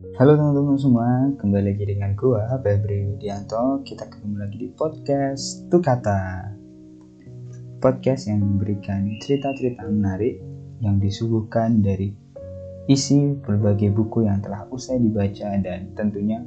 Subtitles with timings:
[0.00, 3.84] Halo teman-teman semua, kembali lagi dengan gua Febri Widianto.
[3.84, 6.48] Kita ketemu lagi di podcast Tukata.
[7.84, 10.40] Podcast yang memberikan cerita-cerita menarik
[10.80, 12.16] yang disuguhkan dari
[12.88, 16.40] isi berbagai buku yang telah usai dibaca dan tentunya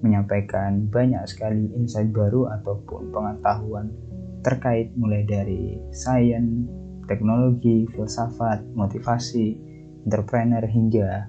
[0.00, 3.92] menyampaikan banyak sekali insight baru ataupun pengetahuan
[4.40, 6.64] terkait mulai dari sains,
[7.04, 9.60] teknologi, filsafat, motivasi,
[10.08, 11.28] entrepreneur hingga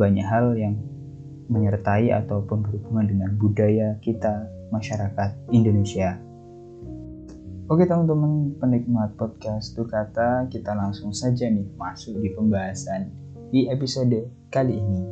[0.00, 0.80] banyak hal yang
[1.50, 6.14] menyertai ataupun berhubungan dengan budaya kita masyarakat Indonesia.
[7.70, 13.10] Oke teman-teman penikmat podcast tuh kata kita langsung saja nih masuk di pembahasan
[13.50, 15.02] di episode kali ini.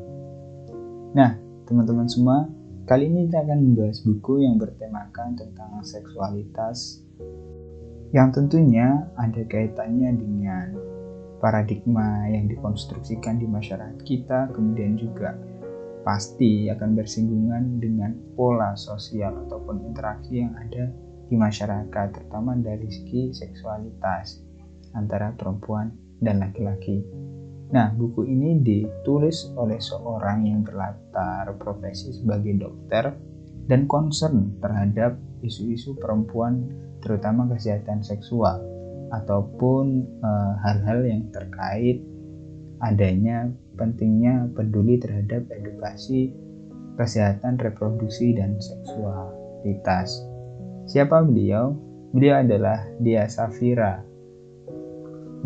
[1.14, 1.34] Nah
[1.66, 2.46] teman-teman semua
[2.86, 7.02] kali ini kita akan membahas buku yang bertemakan tentang seksualitas
[8.14, 10.66] yang tentunya ada kaitannya dengan
[11.38, 15.38] paradigma yang dikonstruksikan di masyarakat kita, kemudian juga
[16.08, 20.88] pasti akan bersinggungan dengan pola sosial ataupun interaksi yang ada
[21.28, 24.40] di masyarakat, terutama dari segi seksualitas
[24.96, 25.92] antara perempuan
[26.24, 27.04] dan laki-laki.
[27.68, 33.12] Nah, buku ini ditulis oleh seorang yang berlatar profesi sebagai dokter
[33.68, 36.72] dan concern terhadap isu-isu perempuan
[37.04, 38.56] terutama kesehatan seksual
[39.12, 42.00] ataupun eh, hal-hal uh, yang terkait
[42.80, 46.34] adanya pentingnya peduli terhadap edukasi
[46.98, 50.10] kesehatan reproduksi dan seksualitas.
[50.90, 51.78] Siapa beliau?
[52.10, 54.02] Beliau adalah Dia Safira.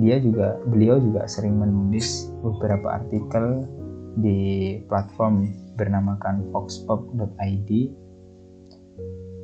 [0.01, 3.69] Dia juga beliau juga sering menulis beberapa artikel
[4.17, 7.71] di platform bernamakan foxpop.id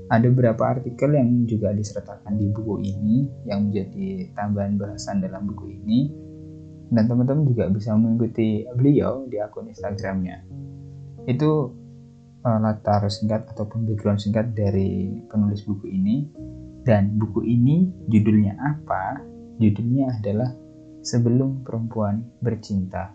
[0.09, 5.77] ada beberapa artikel yang juga disertakan di buku ini yang menjadi tambahan bahasan dalam buku
[5.85, 6.09] ini
[6.89, 10.45] dan teman-teman juga bisa mengikuti beliau di akun Instagramnya
[11.29, 11.73] itu
[12.45, 16.17] uh, latar singkat ataupun background singkat dari penulis buku ini
[16.89, 19.21] dan buku ini judulnya apa
[19.61, 20.51] judulnya adalah
[21.05, 23.13] sebelum perempuan bercinta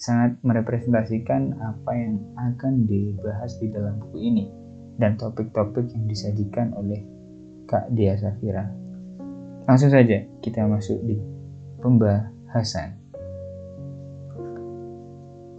[0.00, 4.44] sangat merepresentasikan apa yang akan dibahas di dalam buku ini
[4.96, 7.04] dan topik-topik yang disajikan oleh
[7.68, 8.64] Kak Dia Safira.
[9.68, 11.16] Langsung saja kita masuk di
[11.80, 12.39] pembahasan.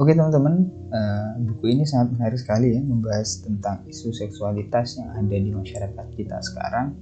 [0.01, 5.37] Oke teman-teman, uh, buku ini sangat menarik sekali ya membahas tentang isu seksualitas yang ada
[5.37, 6.97] di masyarakat kita sekarang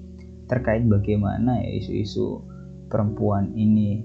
[0.52, 2.44] terkait bagaimana ya isu-isu
[2.92, 4.04] perempuan ini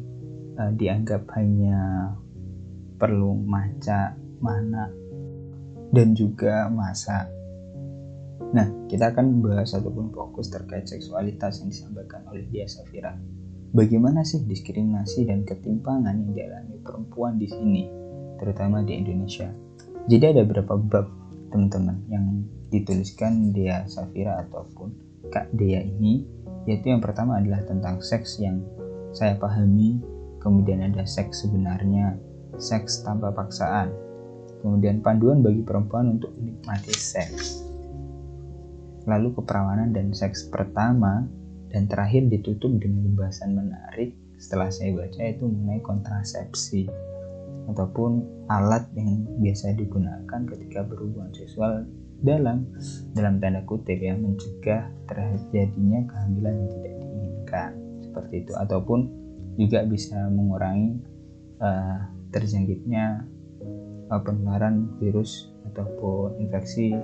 [0.54, 2.14] uh, dianggap hanya
[2.94, 4.86] perlu maca, mana,
[5.90, 7.34] dan juga masa
[8.54, 13.10] Nah, kita akan membahas ataupun fokus terkait seksualitas yang disampaikan oleh Dia Safira.
[13.74, 17.82] Bagaimana sih diskriminasi dan ketimpangan yang dialami perempuan di sini,
[18.38, 19.50] terutama di Indonesia?
[20.06, 21.10] Jadi ada beberapa bab
[21.50, 24.94] teman-teman yang dituliskan Dia Safira ataupun
[25.26, 26.22] Kak Dea ini,
[26.70, 28.62] yaitu yang pertama adalah tentang seks yang
[29.10, 29.98] saya pahami,
[30.38, 32.14] kemudian ada seks sebenarnya,
[32.62, 33.90] seks tanpa paksaan,
[34.62, 37.66] kemudian panduan bagi perempuan untuk menikmati seks,
[39.10, 41.26] lalu keperawanan dan seks pertama,
[41.74, 46.86] dan terakhir ditutup dengan pembahasan menarik setelah saya baca itu mengenai kontrasepsi
[47.66, 51.82] ataupun alat yang biasa digunakan ketika berhubungan seksual
[52.22, 52.70] dalam
[53.16, 57.70] dalam tanda kutip ya mencegah terjadinya kehamilan yang tidak diinginkan.
[58.06, 58.52] Seperti itu.
[58.54, 59.00] Ataupun
[59.58, 61.02] juga bisa mengurangi
[61.58, 61.98] uh,
[62.30, 63.26] terjangkitnya
[64.12, 66.94] uh, penularan virus ataupun infeksi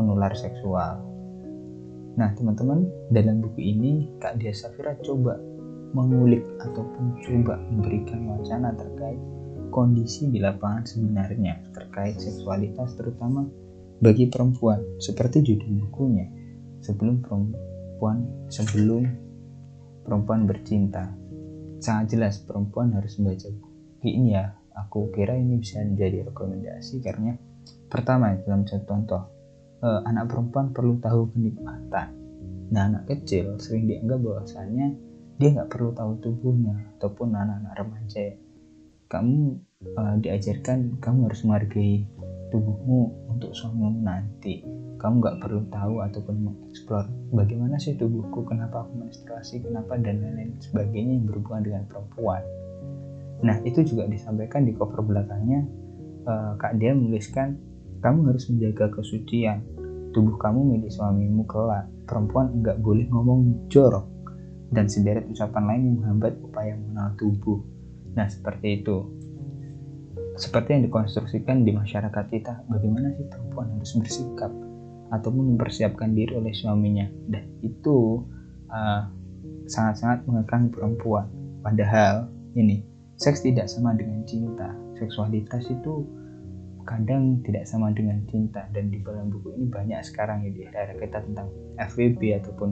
[0.00, 1.11] menular seksual
[2.12, 5.40] Nah, teman-teman, dalam buku ini Kak Dia Safira coba
[5.96, 9.20] mengulik ataupun coba memberikan wacana terkait
[9.72, 13.48] kondisi di lapangan sebenarnya terkait seksualitas terutama
[14.04, 16.28] bagi perempuan seperti judul bukunya
[16.84, 18.18] sebelum perempuan
[18.52, 19.08] sebelum
[20.04, 21.16] perempuan bercinta.
[21.80, 23.70] Sangat jelas perempuan harus membaca buku
[24.04, 24.52] ini ya.
[24.72, 27.36] Aku kira ini bisa menjadi rekomendasi karena
[27.92, 29.31] pertama dalam contoh
[29.82, 32.14] uh, anak perempuan perlu tahu kenikmatan.
[32.72, 34.86] Nah, anak kecil sering dianggap bahwasannya
[35.36, 38.26] dia nggak perlu tahu tubuhnya ataupun anak-anak remaja.
[39.10, 39.36] Kamu
[39.98, 42.08] uh, diajarkan kamu harus menghargai
[42.48, 44.64] tubuhmu untuk suamimu nanti.
[44.96, 50.56] Kamu nggak perlu tahu ataupun mengeksplor bagaimana sih tubuhku, kenapa aku menstruasi, kenapa dan lain-lain
[50.62, 52.42] sebagainya yang berhubungan dengan perempuan.
[53.42, 55.66] Nah, itu juga disampaikan di cover belakangnya.
[56.22, 57.58] Uh, Kak Dia menuliskan
[58.02, 59.62] kamu harus menjaga kesucian.
[60.12, 61.88] Tubuh kamu milik suamimu kelak.
[62.04, 64.04] Perempuan enggak boleh ngomong jorok
[64.74, 67.62] dan sederet ucapan lain yang menghambat upaya mengenal tubuh.
[68.12, 68.98] Nah, seperti itu.
[70.32, 74.48] seperti yang dikonstruksikan di masyarakat kita bagaimana sih perempuan harus bersikap
[75.12, 78.24] ataupun mempersiapkan diri oleh suaminya dan itu
[78.72, 79.12] uh,
[79.68, 81.28] sangat-sangat mengekang perempuan
[81.60, 82.80] padahal ini
[83.20, 86.08] seks tidak sama dengan cinta seksualitas itu
[86.92, 88.68] kadang tidak sama dengan cinta.
[88.76, 91.48] Dan di dalam buku ini banyak sekarang ya di era kita tentang
[91.80, 92.70] FWB ataupun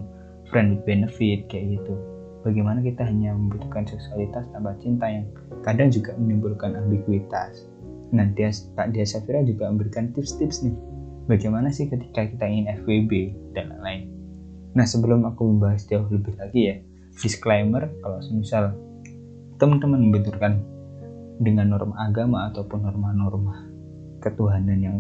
[0.53, 1.95] friend benefit kayak gitu.
[2.41, 5.29] Bagaimana kita hanya membutuhkan seksualitas tanpa cinta yang
[5.61, 7.69] kadang juga menimbulkan ambiguitas.
[8.13, 10.77] Nah dia Kak Dia Safira juga memberikan tips-tips nih.
[11.29, 13.13] Bagaimana sih ketika kita ingin FWB
[13.53, 14.09] dan lain-lain.
[14.73, 16.77] Nah sebelum aku membahas jauh lebih lagi ya
[17.21, 18.73] disclaimer kalau misal
[19.61, 20.65] teman-teman membenturkan
[21.41, 23.70] dengan norma agama ataupun norma-norma
[24.21, 24.97] ketuhanan yang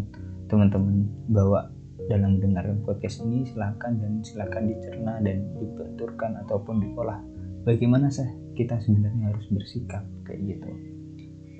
[0.50, 1.70] teman-teman bawa
[2.10, 7.22] dalam mendengarkan podcast ini silakan dan silakan dicerna dan dibenturkan ataupun diolah.
[7.62, 8.26] Bagaimana sih
[8.58, 10.70] kita sebenarnya harus bersikap kayak gitu?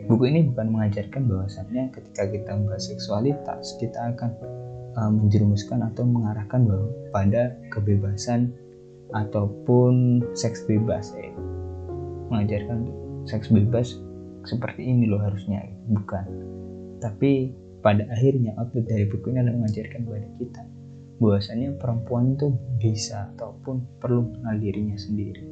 [0.09, 4.31] Buku ini bukan mengajarkan bahwasannya ketika kita membahas seksualitas kita akan
[4.97, 8.51] uh, menjerumuskan atau mengarahkan bahwa pada kebebasan
[9.12, 11.31] ataupun seks bebas ya
[12.31, 12.91] mengajarkan
[13.27, 13.99] seks bebas
[14.44, 16.25] seperti ini loh harusnya bukan.
[17.00, 20.62] Tapi pada akhirnya output dari buku ini adalah mengajarkan kepada kita
[21.20, 22.48] bahwasanya perempuan itu
[22.81, 25.44] bisa ataupun perlu mengenal dirinya sendiri.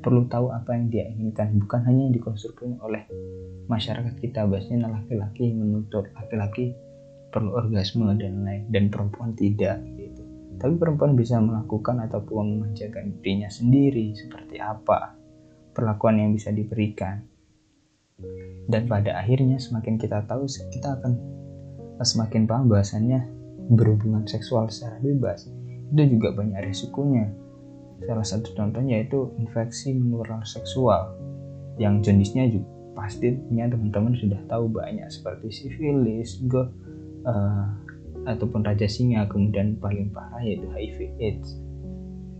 [0.00, 3.04] Perlu tahu apa yang dia inginkan bukan hanya yang dikonstruksikan oleh
[3.68, 6.72] masyarakat kita bahasanya laki-laki menuntut laki-laki
[7.30, 10.24] perlu orgasme dan lain dan perempuan tidak gitu.
[10.60, 15.16] Tapi perempuan bisa melakukan ataupun menjaga dirinya sendiri seperti apa
[15.72, 17.29] perlakuan yang bisa diberikan
[18.70, 21.18] dan pada akhirnya semakin kita tahu kita akan
[22.00, 23.26] semakin paham bahasanya
[23.70, 25.50] berhubungan seksual secara bebas.
[25.90, 27.28] Itu juga banyak risikonya.
[28.06, 31.12] Salah satu contohnya yaitu infeksi menular seksual
[31.76, 36.68] yang jenisnya juga pastinya teman-teman sudah tahu banyak seperti sifilis, go,
[37.24, 37.66] uh,
[38.28, 41.56] ataupun raja singa kemudian paling parah yaitu HIV AIDS.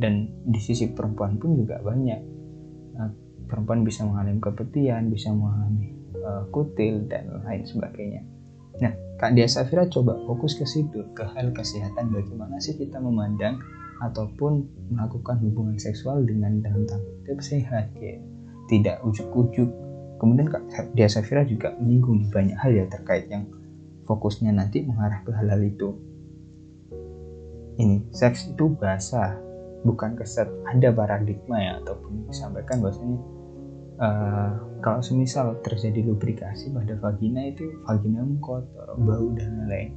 [0.01, 2.40] Dan di sisi perempuan pun juga banyak
[3.51, 5.93] perempuan bisa mengalami kepetian, bisa mengalami
[6.23, 8.23] uh, kutil dan lain sebagainya.
[8.81, 13.61] Nah, Kak Dia Safira coba fokus ke situ, ke hal kesehatan bagaimana sih kita memandang
[14.01, 18.17] ataupun melakukan hubungan seksual dengan dalam tanda sehat ya.
[18.71, 19.69] Tidak ujuk-ujuk.
[20.17, 23.51] Kemudian Kak Dia Safira juga menyinggung banyak hal ya terkait yang
[24.09, 25.89] fokusnya nanti mengarah ke hal-hal itu.
[27.81, 29.41] Ini, seks itu basah,
[29.85, 30.49] bukan keset.
[30.69, 33.17] Ada paradigma ya ataupun disampaikan bahwasanya
[34.01, 34.51] uh,
[34.81, 39.91] kalau semisal terjadi lubrikasi pada vagina itu vagina kotor, bau dan lain-lain.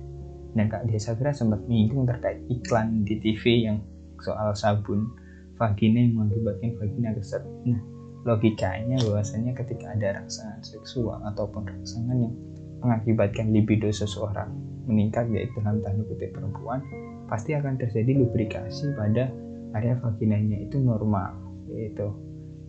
[0.53, 3.81] Dan Kak Desa Fira sempat menyinggung terkait iklan di TV yang
[4.21, 5.09] soal sabun
[5.57, 7.41] vagina yang mengakibatkan vagina keset.
[7.65, 7.81] Nah,
[8.27, 12.35] logikanya bahwasanya ketika ada rangsangan seksual ataupun rangsangan yang
[12.83, 14.51] mengakibatkan libido seseorang
[14.83, 16.83] meningkat yaitu dalam tanda kutip perempuan
[17.31, 19.31] pasti akan terjadi lubrikasi pada
[19.79, 21.31] area vaginanya itu normal
[21.71, 22.11] yaitu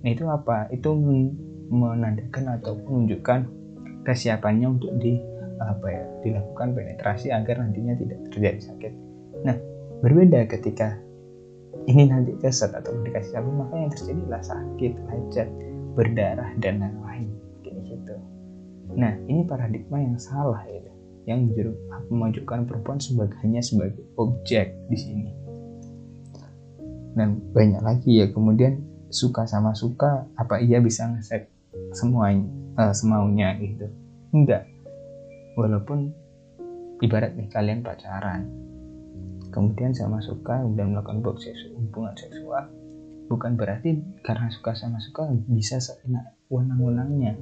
[0.05, 0.69] Nah itu apa?
[0.69, 0.93] Itu
[1.73, 3.49] menandakan atau menunjukkan
[4.05, 5.17] kesiapannya untuk di
[5.57, 8.93] apa ya dilakukan penetrasi agar nantinya tidak terjadi sakit.
[9.49, 9.57] Nah
[10.05, 11.01] berbeda ketika
[11.89, 15.49] ini nanti keset atau dikasih sabun maka yang terjadi adalah sakit, lecet,
[15.97, 17.33] berdarah dan lain-lain
[17.65, 18.15] kayak gitu.
[18.93, 20.85] Nah ini paradigma yang salah ya
[21.25, 21.49] yang
[22.13, 25.33] memajukan perempuan sebagai hanya sebagai objek di sini.
[27.17, 31.47] Dan banyak lagi ya kemudian suka sama suka apa ia bisa ngeset
[31.95, 33.87] semuanya uh, semaunya gitu?
[34.35, 34.67] Enggak.
[35.55, 36.11] Walaupun
[36.99, 38.51] ibarat nih kalian pacaran
[39.55, 42.67] kemudian sama suka dan melakukan hubungan seksual
[43.31, 47.39] bukan berarti karena suka sama suka bisa seenak wenang-wenangnya.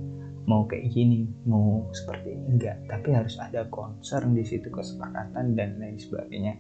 [0.47, 2.77] Mau kayak gini mau seperti ini enggak.
[2.91, 6.55] Tapi harus ada concern di situ kesepakatan dan lain sebagainya.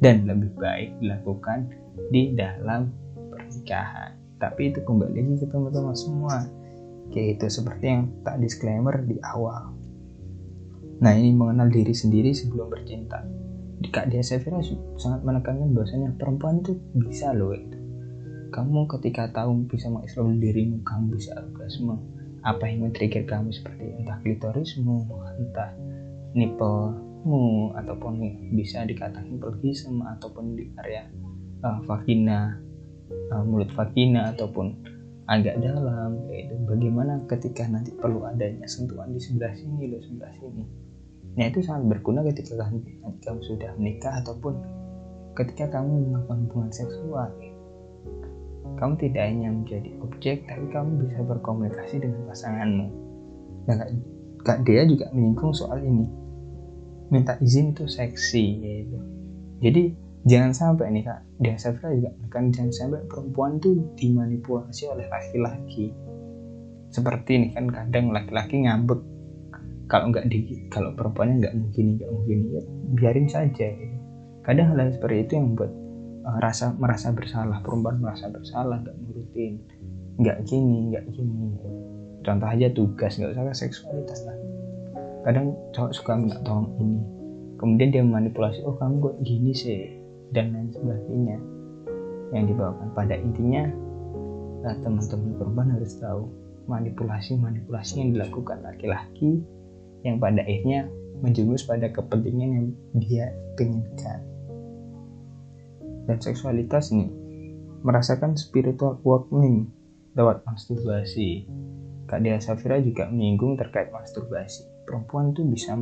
[0.00, 1.72] Dan lebih baik dilakukan
[2.12, 2.92] di dalam
[3.32, 6.44] pernikahan tapi itu kembali lagi ke teman-teman semua.
[7.08, 9.72] Kayak itu seperti yang tak disclaimer di awal.
[11.00, 13.24] Nah ini mengenal diri sendiri sebelum bercinta.
[13.80, 14.60] Di Kak Dia Severa
[15.00, 17.84] sangat menekankan bahwasanya perempuan itu bisa loh itu
[18.54, 21.98] kamu ketika tahu bisa mengeksplor dirimu kamu bisa orgasme.
[22.46, 25.10] Apa yang men-trigger kamu seperti entah klitorismu
[25.42, 25.74] entah
[26.38, 28.20] nipelmu ataupun
[28.54, 31.10] bisa dikatakan pelgism ataupun di area
[31.66, 32.54] uh, vagina
[33.32, 34.72] uh, mulut vagina ataupun
[35.24, 40.64] agak dalam yaitu bagaimana ketika nanti perlu adanya sentuhan di sebelah sini loh sebelah sini?
[41.34, 42.60] Nah itu sangat berguna ketika
[43.24, 44.54] kamu sudah menikah ataupun
[45.34, 47.32] ketika kamu melakukan hubungan seksual
[48.74, 52.86] kamu tidak hanya menjadi objek tapi kamu bisa berkomunikasi dengan pasanganmu.
[53.70, 53.76] Nah
[54.42, 56.06] kak Dea juga menyinggung soal ini.
[57.12, 58.98] Minta izin itu seksi gitu.
[59.62, 59.82] Jadi
[60.24, 61.20] jangan sampai nih kak.
[61.36, 65.92] Dea Safra juga kan jangan sampai perempuan tuh dimanipulasi oleh laki-laki.
[66.88, 69.00] Seperti ini kan kadang laki-laki ngambek.
[69.84, 72.62] Kalau nggak di kalau perempuannya nggak mungkin nggak mungkin ya
[72.96, 73.96] biarin saja gitu.
[74.44, 75.72] kadang hal seperti itu yang buat
[76.24, 77.60] uh, rasa merasa bersalah.
[77.60, 79.60] Perempuan merasa bersalah nggak nurutin.
[80.16, 81.52] Nggak gini nggak gini.
[82.24, 84.36] Contoh aja tugas nggak usah seksualitas lah.
[85.28, 87.00] Kadang cowok suka minta tolong ini.
[87.60, 90.03] Kemudian dia memanipulasi oh kamu kok gini sih
[90.34, 91.38] dan lain sebagainya
[92.34, 92.90] yang dibawakan.
[92.92, 93.70] Pada intinya
[94.66, 96.26] nah, teman-teman korban harus tahu
[96.66, 99.40] manipulasi-manipulasi yang dilakukan laki-laki
[100.02, 100.90] yang pada akhirnya
[101.22, 102.66] menjumus pada kepentingan yang
[102.98, 104.20] dia inginkan.
[106.04, 107.08] Dan seksualitas ini
[107.80, 109.72] merasakan spiritual awakening
[110.18, 111.48] lewat masturbasi.
[112.04, 114.68] Kak Dea Safira juga menyinggung terkait masturbasi.
[114.84, 115.72] Perempuan itu bisa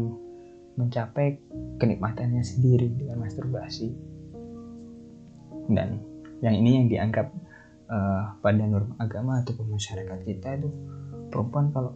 [0.78, 1.42] mencapai
[1.82, 4.11] kenikmatannya sendiri dengan masturbasi
[5.70, 6.02] dan
[6.42, 7.30] yang ini yang dianggap
[7.86, 10.68] uh, pada norma agama atau masyarakat kita itu
[11.30, 11.94] perempuan kalau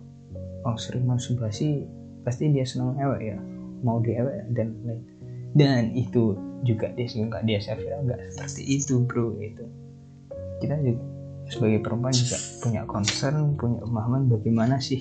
[0.62, 1.86] oh, sering masturbasi
[2.22, 3.38] pasti dia senang ewek ya.
[3.84, 5.16] Mau diewek dan lain
[5.56, 9.64] dan itu juga dia suka dia Safira nggak seperti itu bro itu
[10.60, 11.00] kita juga
[11.48, 15.00] sebagai perempuan juga punya concern punya pemahaman bagaimana sih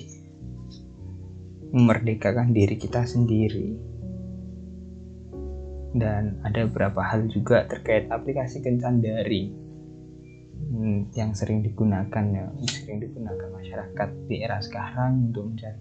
[1.76, 3.76] memerdekakan diri kita sendiri
[5.96, 9.52] dan ada beberapa hal juga terkait aplikasi kencan daring.
[10.66, 15.78] Hmm, yang sering digunakan ya sering digunakan masyarakat di era sekarang untuk mencari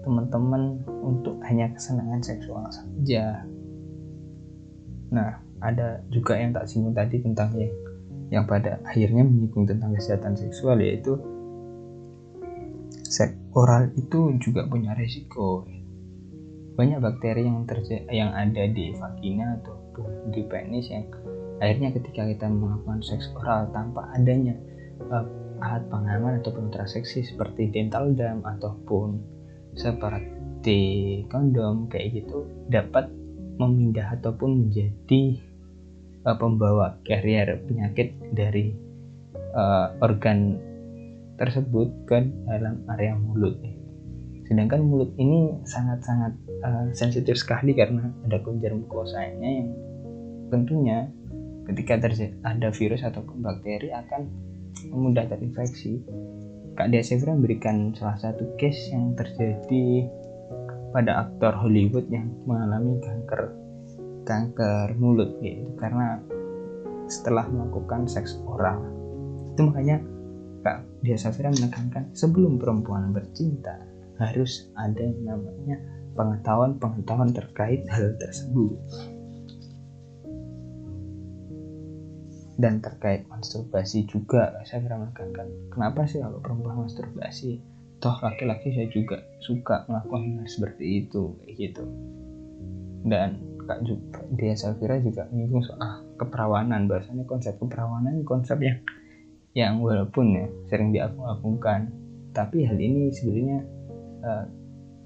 [0.00, 0.62] teman-teman
[1.02, 3.44] untuk hanya kesenangan seksual saja.
[5.10, 7.72] Nah ada juga yang tak singgung tadi tentang yang
[8.30, 11.18] yang pada akhirnya menyinggung tentang kesehatan seksual yaitu
[13.10, 15.66] seks oral itu juga punya resiko
[16.78, 21.06] banyak bakteri yang terjadi yang ada di vagina ataupun di penis yang
[21.60, 24.56] akhirnya ketika kita melakukan seks oral tanpa adanya
[25.12, 25.26] uh,
[25.60, 29.20] alat pengaman ataupun kontrasepsi seperti dental dam ataupun
[29.76, 33.12] seperti kondom kayak gitu dapat
[33.60, 35.36] memindah ataupun menjadi
[36.24, 38.72] uh, pembawa carrier penyakit dari
[39.52, 40.56] uh, organ
[41.36, 43.56] tersebut ke dalam area mulut.
[44.50, 46.32] Sedangkan mulut ini sangat-sangat
[46.66, 49.70] uh, sensitif sekali karena ada kelenjar mukosanya yang
[50.50, 51.06] tentunya
[51.70, 52.02] ketika
[52.42, 54.26] ada virus atau bakteri akan
[54.90, 56.02] mudah terinfeksi.
[56.74, 60.10] Kak Sevra memberikan salah satu case yang terjadi
[60.90, 63.54] pada aktor Hollywood yang mengalami kanker
[64.26, 66.18] kanker mulut yaitu karena
[67.06, 68.82] setelah melakukan seks oral.
[69.54, 70.02] Itu makanya
[70.66, 73.89] Kak Safira menekankan sebelum perempuan bercinta
[74.20, 75.80] harus ada yang namanya
[76.14, 78.76] pengetahuan-pengetahuan terkait hal tersebut.
[82.60, 87.64] Dan terkait masturbasi juga saya kira menekankan kenapa sih kalau perempuan masturbasi?
[88.04, 91.88] Toh laki-laki saya juga suka melakukan hal seperti itu gitu.
[93.08, 98.76] Dan kak juga dia Safira juga menyinggung soal keperawanan bahasanya konsep keperawanan konsep yang
[99.56, 101.88] yang walaupun ya sering diagung-agungkan.
[102.36, 103.79] Tapi hal ini sebenarnya
[104.24, 104.44] uh,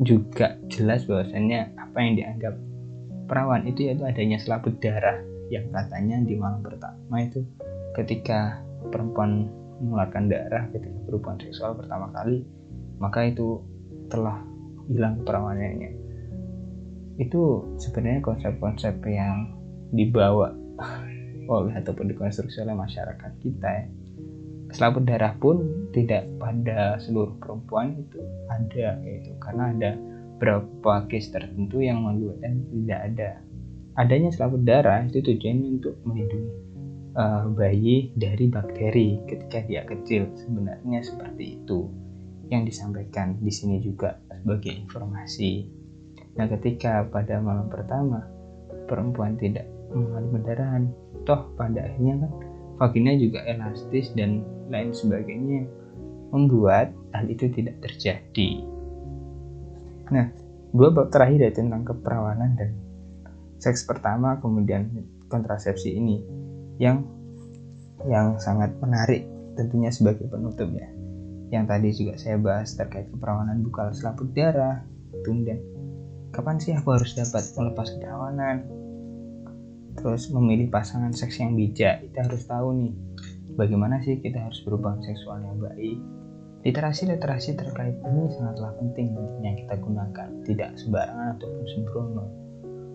[0.03, 2.55] juga jelas bahwasannya apa yang dianggap
[3.31, 7.47] perawan itu yaitu adanya selaput darah yang katanya di malam pertama itu
[7.95, 8.59] ketika
[8.91, 12.43] perempuan mengeluarkan darah ketika berhubungan seksual pertama kali
[12.99, 13.63] maka itu
[14.09, 14.39] telah
[14.89, 15.93] hilang perawanannya.
[17.19, 19.55] Itu sebenarnya konsep-konsep yang
[19.95, 20.53] dibawa
[21.55, 23.85] oleh ataupun dikonstruksi oleh masyarakat kita ya
[24.75, 28.19] selaput darah pun tidak pada seluruh perempuan itu
[28.51, 29.31] ada gitu.
[29.39, 29.91] Karena ada
[30.37, 33.31] beberapa case tertentu yang menunjukkan tidak ada.
[33.95, 36.55] Adanya selaput darah itu tujuannya untuk melindungi
[37.15, 40.27] uh, bayi dari bakteri ketika dia kecil.
[40.35, 41.87] Sebenarnya seperti itu
[42.51, 45.71] yang disampaikan di sini juga sebagai informasi.
[46.35, 48.27] Nah ketika pada malam pertama
[48.91, 49.65] perempuan tidak
[49.95, 50.85] mengalami pendarahan
[51.25, 52.33] toh pada akhirnya kan
[52.79, 55.69] vagina juga elastis dan lain sebagainya
[56.35, 58.51] membuat hal itu tidak terjadi.
[60.11, 60.27] Nah,
[60.75, 62.75] dua bab terakhir ya tentang keperawanan dan
[63.63, 64.91] seks pertama kemudian
[65.31, 66.21] kontrasepsi ini
[66.83, 67.07] yang
[68.05, 70.91] yang sangat menarik tentunya sebagai penutup ya.
[71.55, 74.83] Yang tadi juga saya bahas terkait keperawanan bukan selaput darah,
[75.23, 75.63] kemudian
[76.35, 78.67] kapan sih aku harus dapat melepas keperawanan,
[79.99, 82.05] terus memilih pasangan seks yang bijak.
[82.11, 82.93] Kita harus tahu nih
[83.55, 85.99] bagaimana sih kita harus berhubungan seksual yang baik.
[86.65, 89.13] Literasi-literasi terkait ini sangatlah penting
[89.45, 90.29] yang kita gunakan.
[90.49, 92.25] Tidak sembarangan ataupun sembrono.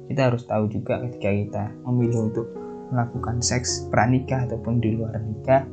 [0.09, 2.49] Kita harus tahu juga ketika kita memilih untuk
[2.89, 5.69] melakukan seks pranikah ataupun di luar nikah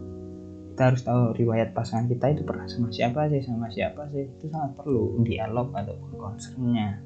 [0.77, 4.29] kita harus tahu riwayat pasangan kita itu pernah sama siapa sih sama siapa sih.
[4.29, 7.01] Itu sangat perlu dialog ataupun concernnya.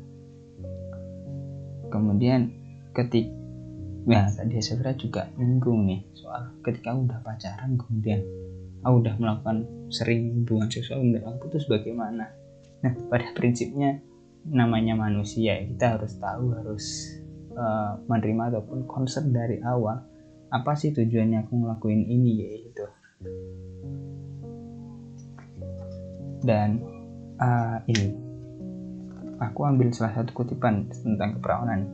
[1.86, 2.50] Kemudian
[2.90, 3.30] ketik
[4.09, 8.25] nah tadi saya juga nyinggung nih soal ketika udah pacaran kemudian
[8.85, 12.33] ah, udah melakukan sering hubungan seksual mendalam putus bagaimana
[12.80, 14.00] nah pada prinsipnya
[14.49, 16.85] namanya manusia kita harus tahu harus
[17.52, 20.00] uh, menerima ataupun concern dari awal
[20.50, 22.87] apa sih tujuannya aku ngelakuin ini ya gitu.
[26.42, 26.83] Dan
[27.38, 28.16] uh, ini
[29.38, 31.87] aku ambil salah satu kutipan tentang keperawanan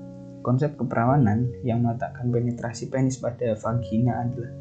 [0.46, 4.54] konsep keperawanan yang meletakkan penetrasi penis pada vagina adalah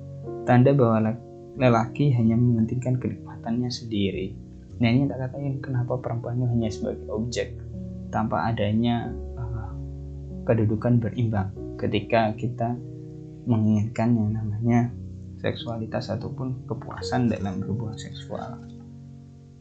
[0.50, 1.14] tanda bahwa
[1.62, 4.34] lelaki hanya mementingkan kenikmatannya sendiri
[4.82, 7.54] nah ini tak katakan kenapa perempuan hanya sebagai objek
[8.10, 9.72] tanpa adanya uh,
[10.50, 12.74] kedudukan berimbang ketika kita
[13.46, 14.90] menginginkan yang namanya
[15.40, 18.58] seksualitas ataupun kepuasan dalam hubungan seksual.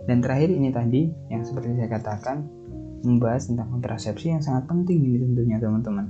[0.05, 2.45] Dan terakhir ini tadi yang seperti saya katakan
[3.05, 6.09] membahas tentang kontrasepsi yang sangat penting ini tentunya teman-teman.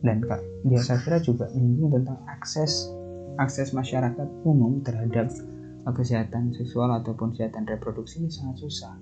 [0.00, 2.86] Dan Kak Dia Safira juga menyinggung tentang akses
[3.36, 5.28] akses masyarakat umum terhadap
[5.86, 8.94] kesehatan seksual ataupun kesehatan reproduksi ini sangat susah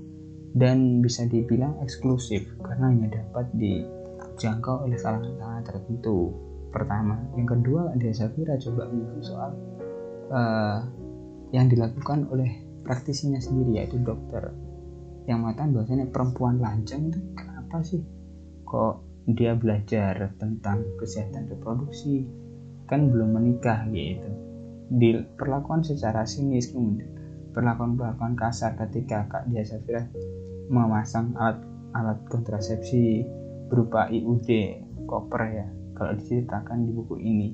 [0.55, 6.35] dan bisa dibilang eksklusif karena hanya dapat dijangkau oleh kalangan-kalangan tertentu.
[6.75, 7.15] Pertama.
[7.39, 9.51] Yang kedua dia Safira coba menyinggung soal
[10.35, 10.81] uh,
[11.55, 12.51] yang dilakukan oleh
[12.83, 14.51] praktisinya sendiri yaitu dokter
[15.25, 18.03] yang mengatakan bahwasanya perempuan lajang itu kenapa sih?
[18.69, 18.95] Kok
[19.33, 22.29] dia belajar tentang kesehatan reproduksi?
[22.85, 24.29] Kan belum menikah gitu.
[24.93, 27.09] Diperlakukan secara sinis kemudian
[27.57, 30.05] perlakuan-perlakuan kasar ketika Kak Dia Safira
[30.69, 31.63] memasang alat
[31.95, 33.25] alat kontrasepsi
[33.71, 34.49] berupa IUD
[35.09, 35.67] koper ya.
[35.95, 37.49] Kalau diceritakan di buku ini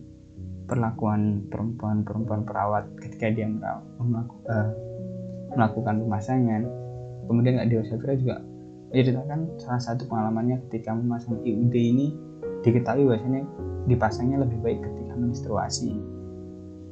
[0.64, 4.70] perlakuan perempuan-perempuan perawat ketika dia uh,
[5.52, 6.62] melakukan pemasangan
[7.30, 8.42] kemudian nggak Safira juga
[8.90, 12.10] diceritakan salah satu pengalamannya ketika memasang IUD ini
[12.66, 13.46] diketahui bahwasanya
[13.86, 15.94] dipasangnya lebih baik ketika menstruasi.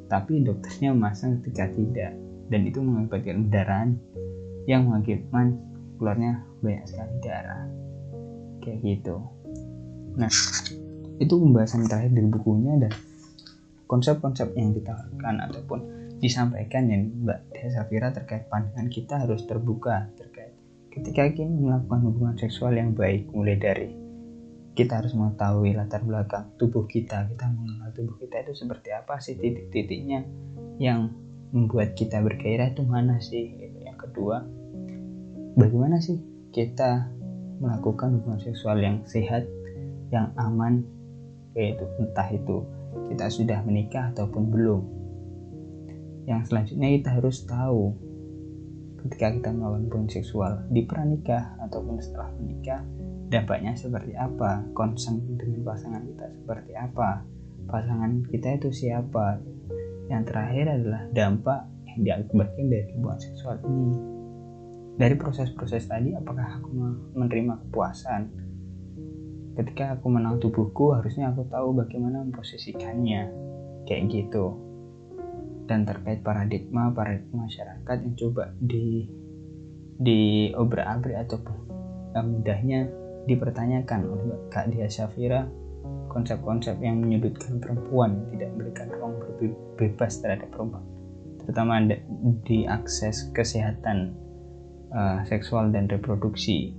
[0.06, 2.14] Tapi dokternya memasang ketika tidak
[2.48, 3.90] dan itu mengakibatkan pendarahan
[4.70, 5.58] yang mengakibatkan
[5.98, 7.66] keluarnya banyak sekali darah.
[8.62, 9.16] Kayak gitu.
[10.14, 10.30] Nah
[11.18, 12.94] itu pembahasan terakhir dari bukunya dan
[13.90, 15.80] konsep-konsep yang ditawarkan ataupun
[16.22, 20.10] disampaikan yang Mbak Dea Safira terkait pandangan kita harus terbuka
[20.98, 23.94] ketika ingin melakukan hubungan seksual yang baik mulai dari
[24.74, 29.38] kita harus mengetahui latar belakang tubuh kita kita mengenal tubuh kita itu seperti apa sih
[29.38, 30.26] titik-titiknya
[30.78, 31.14] yang
[31.54, 33.46] membuat kita bergairah itu mana sih
[33.82, 34.42] yang kedua
[35.58, 36.18] bagaimana sih
[36.54, 37.10] kita
[37.58, 39.46] melakukan hubungan seksual yang sehat
[40.14, 40.86] yang aman
[41.58, 42.62] yaitu entah itu
[43.08, 44.80] kita sudah menikah ataupun belum.
[46.28, 47.96] Yang selanjutnya kita harus tahu
[49.04, 52.82] ketika kita melakukan hubungan seksual di pranikah ataupun setelah menikah
[53.28, 57.10] dampaknya seperti apa, concern dengan pasangan kita seperti apa,
[57.68, 59.38] pasangan kita itu siapa.
[60.08, 63.92] Yang terakhir adalah dampak yang diakibatkan dari hubungan seksual ini.
[64.98, 66.68] Dari proses-proses tadi, apakah aku
[67.14, 68.22] menerima kepuasan,
[69.54, 73.46] ketika aku menang tubuhku harusnya aku tahu bagaimana memposisikannya.
[73.84, 74.67] Kayak gitu
[75.68, 79.04] dan terkait paradigma paradigma masyarakat yang coba di
[80.00, 81.56] di obrak abrik ataupun
[82.16, 82.80] yang mudahnya
[83.28, 85.44] dipertanyakan oleh Kak Dia Syafira
[86.08, 89.20] konsep-konsep yang menyudutkan perempuan tidak memberikan ruang
[89.76, 90.82] bebas terhadap perempuan
[91.44, 91.80] terutama
[92.44, 94.12] di akses kesehatan
[94.92, 96.76] uh, seksual dan reproduksi.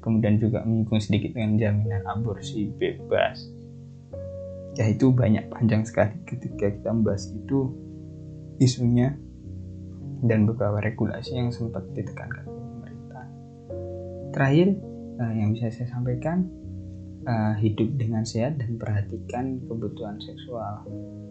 [0.00, 3.59] Kemudian juga menyinggung sedikit dengan jaminan aborsi bebas
[4.78, 7.74] ya itu banyak panjang sekali ketika kita membahas itu
[8.62, 9.16] isunya
[10.20, 13.26] dan beberapa regulasi yang sempat ditekankan pemerintah
[14.36, 14.76] terakhir
[15.18, 16.46] uh, yang bisa saya sampaikan
[17.24, 20.86] uh, hidup dengan sehat dan perhatikan kebutuhan seksual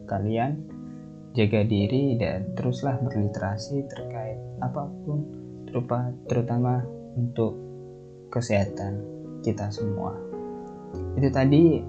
[0.09, 0.59] kalian
[1.37, 5.21] jaga diri dan teruslah berliterasi terkait apa pun
[6.25, 6.81] terutama
[7.13, 7.53] untuk
[8.33, 9.01] kesehatan
[9.45, 10.17] kita semua.
[11.13, 11.81] Itu tadi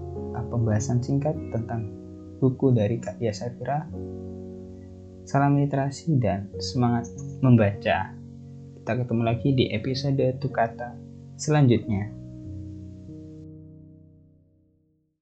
[0.51, 1.91] pembahasan singkat tentang
[2.39, 3.87] buku dari Kak Yasafira.
[5.27, 7.11] Salam literasi dan semangat
[7.43, 8.15] membaca.
[8.81, 10.97] Kita ketemu lagi di episode Tukata
[11.41, 12.20] selanjutnya.